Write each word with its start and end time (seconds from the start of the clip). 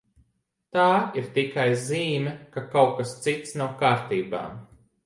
Tā 0.77 0.85
ir 1.21 1.27
tikai 1.35 1.67
zīme, 1.83 2.35
ka 2.57 2.65
kaut 2.73 2.99
kas 3.03 3.17
cits 3.29 3.57
nav 3.63 3.79
kārtībā. 3.85 4.47